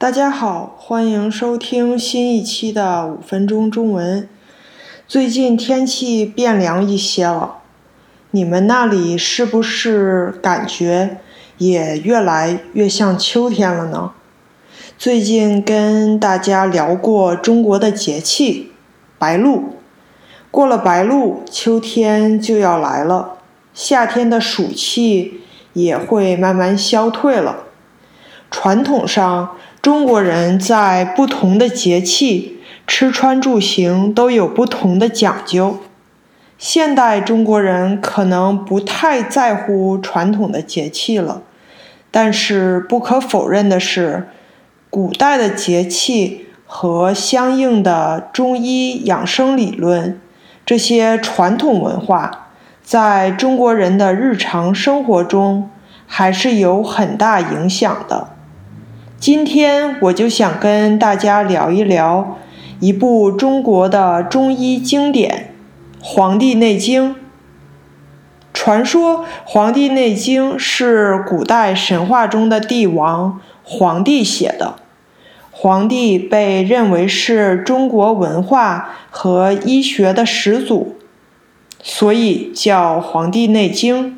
[0.00, 4.26] 大家好，欢迎收听新一期的五分钟中文。
[5.06, 7.58] 最近天气变凉一些了，
[8.30, 11.18] 你们那里是不是感觉
[11.58, 14.12] 也越来越像秋天了呢？
[14.96, 18.72] 最近跟大家聊过中国的节气
[19.18, 19.74] 白露，
[20.50, 23.34] 过了白露，秋天就要来了，
[23.74, 25.42] 夏天的暑气
[25.74, 27.64] 也会慢慢消退了。
[28.50, 35.78] 传统上，中国人在不同的节气吃穿住行都有不同的讲究。
[36.58, 41.40] 现代中国人可能不太在乎传统的节气了，
[42.10, 44.28] 但是不可否认的是，
[44.90, 50.20] 古代的节气和相应的中医养生理论，
[50.66, 52.48] 这些传统文化，
[52.82, 55.70] 在中国人的日常生活中
[56.06, 58.28] 还是有很大影响的。
[59.20, 62.38] 今天我就想跟大家聊一聊
[62.80, 65.52] 一部中国的中医经典
[66.02, 67.10] 《黄帝内经》。
[68.54, 74.76] 传说《黄帝内经》是古代神话中的帝王黄帝写的。
[75.50, 80.96] 黄帝被认为是中国文化和医学的始祖，
[81.82, 84.06] 所以叫《黄帝内经》。《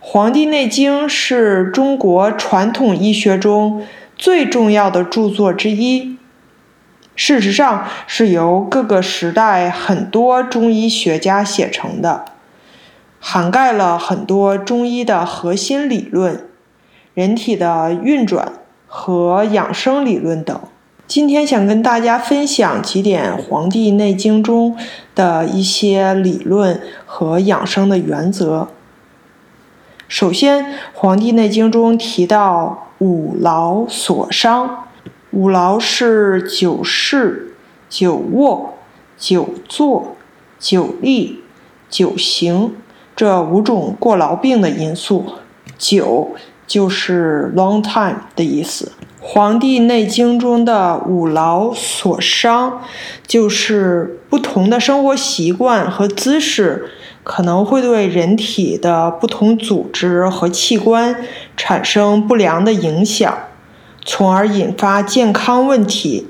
[0.00, 3.86] 黄帝内经》是中国传统医学中。
[4.18, 6.18] 最重要的著作之一，
[7.14, 12.24] 事实上是由各个时代很多中医学家写成的，
[13.20, 16.48] 涵盖了很多中医的核心理论、
[17.14, 18.52] 人体的运转
[18.88, 20.60] 和养生理论等。
[21.06, 24.76] 今天想跟大家分享几点《黄帝内经》中
[25.14, 28.66] 的一些理论和养生的原则。
[30.08, 32.87] 首先，《黄帝内经》中提到。
[32.98, 34.88] 五劳所伤，
[35.30, 37.54] 五劳是久视、
[37.88, 38.74] 久卧、
[39.16, 40.16] 久坐、
[40.58, 41.44] 久立、
[41.88, 42.74] 久行
[43.14, 45.24] 这五种过劳病的因素。
[45.76, 46.34] 久
[46.66, 48.90] 就是 long time 的意思。
[49.20, 52.80] 《黄帝内经》中的五劳所伤，
[53.26, 56.90] 就是不同的生活习惯和姿势。
[57.22, 61.14] 可能会对人体的不同组织和器官
[61.58, 63.38] 产生不良的影响，
[64.02, 66.28] 从而引发健康问题。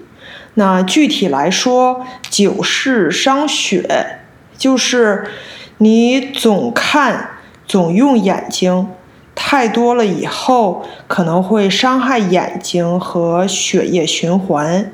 [0.55, 4.19] 那具体来说，久视伤血，
[4.57, 5.29] 就是
[5.77, 7.31] 你总看、
[7.65, 8.89] 总用眼睛
[9.37, 14.91] 太多了以后，可能会伤害眼睛和血液循环。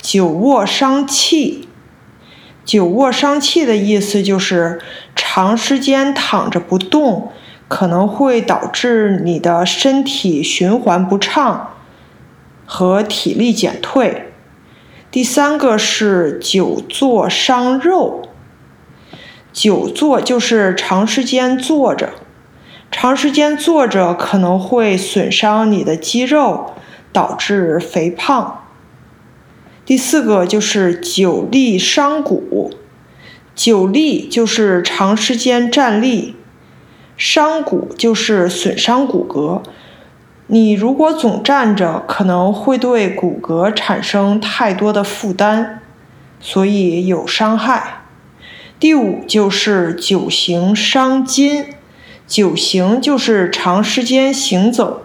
[0.00, 1.68] 久卧伤气。
[2.64, 4.80] 久卧伤气的意思就是
[5.14, 7.30] 长时间躺着不动，
[7.68, 11.74] 可能会导致你的身体循环不畅
[12.64, 14.32] 和体力减退。
[15.10, 18.28] 第三个是久坐伤肉，
[19.52, 22.10] 久坐就是长时间坐着，
[22.90, 26.74] 长时间坐着可能会损伤你的肌肉，
[27.12, 28.62] 导致肥胖。
[29.84, 32.70] 第四个就是久立伤骨，
[33.54, 36.35] 久立就是长时间站立，
[37.16, 39.62] 伤骨就是损伤骨骼。
[40.48, 45.80] 你如果总站着，可能会对骨骼产生太多的负担，
[46.38, 48.02] 所以有伤害。
[48.78, 51.66] 第五就是久行伤筋，
[52.26, 55.02] 久行就是长时间行走。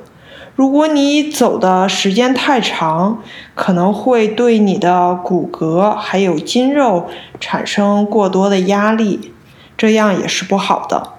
[0.54, 3.24] 如果你走的时间太长，
[3.56, 7.08] 可能会对你的骨骼还有筋肉
[7.40, 9.34] 产生过多的压力，
[9.78, 11.14] 这样也是不好的。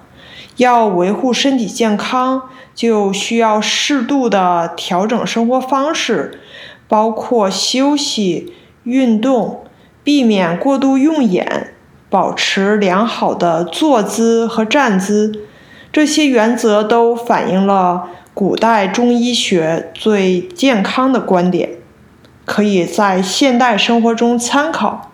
[0.57, 2.43] 要维护身体健康，
[2.75, 6.39] 就需要适度的调整生活方式，
[6.87, 8.53] 包括休息、
[8.83, 9.63] 运动，
[10.03, 11.73] 避免过度用眼，
[12.09, 15.43] 保持良好的坐姿和站姿。
[15.91, 18.09] 这些原则都反映了。
[18.35, 21.69] 古代中医学最健康的观点，
[22.45, 25.12] 可以在现代生活中参考。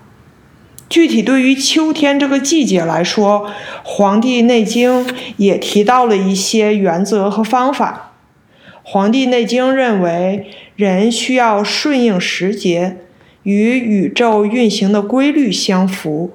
[0.90, 3.48] 具体对于秋天这个季节来说，
[3.84, 5.06] 《黄帝内经》
[5.38, 8.14] 也提到了一些原则和方法。
[8.84, 12.98] 《黄帝内经》认为，人需要顺应时节，
[13.44, 16.32] 与宇宙运行的规律相符。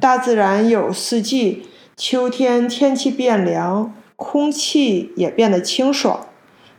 [0.00, 1.62] 大自然有四季，
[1.96, 3.94] 秋天天气变凉。
[4.16, 6.26] 空气也变得清爽，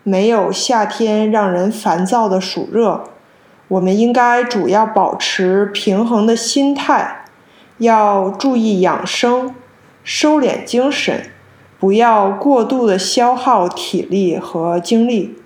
[0.03, 3.10] 没有夏天让人烦躁的暑热。
[3.71, 7.23] 我们应该主要保持平衡的心态，
[7.77, 9.55] 要注意养生，
[10.03, 11.27] 收敛精神，
[11.79, 15.37] 不要过度的消耗体力和精力。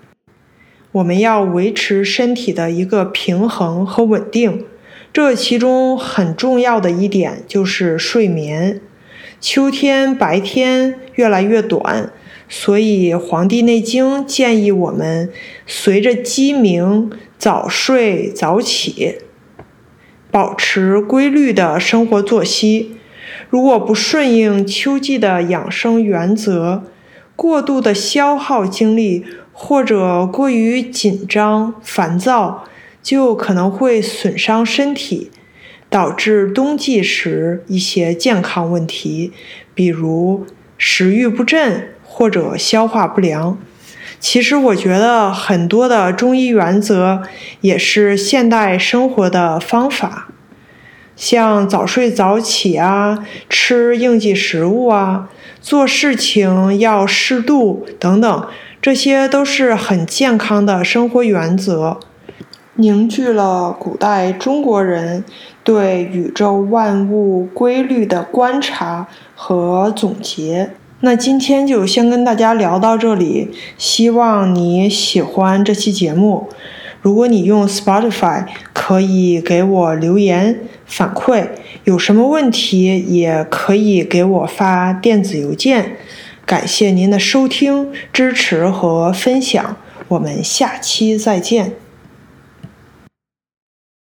[0.90, 4.64] 我们要维持身体的一个平衡和稳定。
[5.12, 8.80] 这其中很重要的一点就是睡眠。
[9.40, 12.10] 秋天白天越来越短，
[12.48, 15.30] 所以《黄帝内经》建议我们
[15.66, 19.16] 随着鸡鸣早睡早起，
[20.30, 22.96] 保持规律的生活作息。
[23.50, 26.84] 如果不顺应秋季的养生原则，
[27.34, 32.64] 过度的消耗精力或者过于紧张烦躁，
[33.02, 35.30] 就可能会损伤身体。
[35.88, 39.32] 导致冬季时一些健康问题，
[39.72, 40.44] 比如
[40.76, 43.58] 食欲不振或者消化不良。
[44.18, 47.22] 其实我觉得很多的中医原则
[47.60, 50.28] 也是现代生活的方法，
[51.14, 55.28] 像早睡早起啊，吃应季食物啊，
[55.60, 58.48] 做事情要适度等等，
[58.80, 62.00] 这些都是很健康的生活原则。
[62.76, 65.22] 凝聚了古代中国人
[65.62, 70.70] 对宇宙万物规律的观察和总结。
[71.00, 76.48] 那今天就先跟大家聊到这里，希望你喜欢这期节目。
[77.02, 81.48] 如果你用 Spotify，可以给我留言反馈，
[81.84, 85.98] 有什么问题也可以给我发电子邮件。
[86.44, 89.76] 感谢您的收听、支持和分享，
[90.08, 91.74] 我们下期再见。